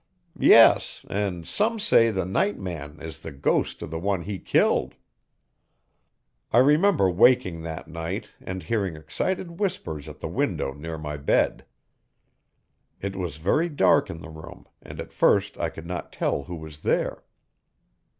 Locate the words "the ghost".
3.19-3.83